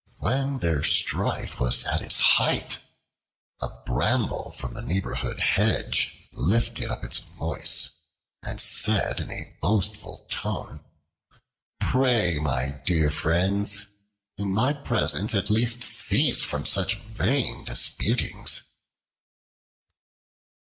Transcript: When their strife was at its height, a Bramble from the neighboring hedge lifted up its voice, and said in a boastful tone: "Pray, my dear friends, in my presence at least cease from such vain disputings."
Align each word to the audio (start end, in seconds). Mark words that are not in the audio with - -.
When 0.17 0.57
their 0.57 0.81
strife 0.83 1.59
was 1.59 1.85
at 1.85 2.01
its 2.01 2.19
height, 2.19 2.79
a 3.61 3.69
Bramble 3.85 4.51
from 4.57 4.73
the 4.73 4.81
neighboring 4.81 5.37
hedge 5.37 6.27
lifted 6.31 6.89
up 6.89 7.03
its 7.03 7.19
voice, 7.19 8.01
and 8.41 8.59
said 8.59 9.19
in 9.19 9.29
a 9.29 9.55
boastful 9.61 10.25
tone: 10.27 10.83
"Pray, 11.79 12.39
my 12.39 12.81
dear 12.83 13.11
friends, 13.11 13.95
in 14.39 14.51
my 14.51 14.73
presence 14.73 15.35
at 15.35 15.51
least 15.51 15.83
cease 15.83 16.41
from 16.43 16.65
such 16.65 16.95
vain 16.97 17.63
disputings." 17.63 18.79